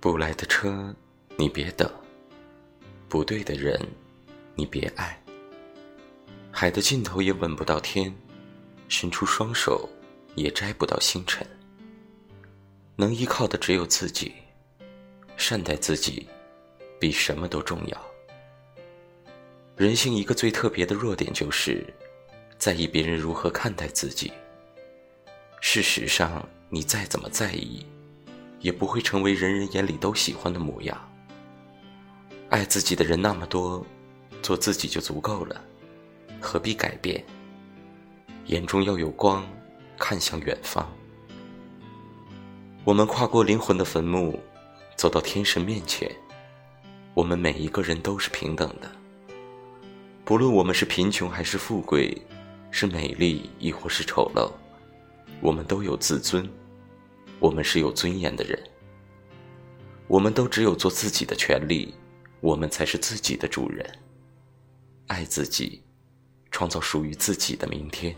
[0.00, 0.94] 不来的车，
[1.36, 1.86] 你别等；
[3.06, 3.78] 不对的人，
[4.54, 5.22] 你别爱。
[6.50, 8.10] 海的尽头也吻不到天，
[8.88, 9.86] 伸出双手
[10.36, 11.46] 也摘不到星辰。
[12.96, 14.32] 能依靠的只有自己，
[15.36, 16.26] 善待自己，
[16.98, 18.06] 比什么都重要。
[19.76, 21.84] 人性一个最特别的弱点就是，
[22.56, 24.32] 在意别人如何看待自己。
[25.60, 27.84] 事实上，你再怎么在意。
[28.60, 30.96] 也不会成为人人眼里都喜欢的模样。
[32.48, 33.84] 爱自己的人那么多，
[34.42, 35.60] 做自己就足够了，
[36.40, 37.24] 何必改变？
[38.46, 39.44] 眼中要有光，
[39.98, 40.86] 看向远方。
[42.84, 44.38] 我们跨过灵魂的坟墓，
[44.96, 46.10] 走到天神面前。
[47.14, 48.90] 我们每一个人都是平等的，
[50.24, 52.16] 不论我们是贫穷还是富贵，
[52.70, 54.50] 是美丽亦或是丑陋，
[55.40, 56.48] 我们都有自尊。
[57.40, 58.62] 我们是有尊严的人，
[60.06, 61.94] 我们都只有做自己的权利，
[62.40, 63.84] 我们才是自己的主人。
[65.06, 65.82] 爱自己，
[66.50, 68.14] 创造属于自己的明天。